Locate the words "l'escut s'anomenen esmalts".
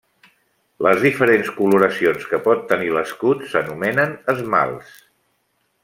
2.97-4.99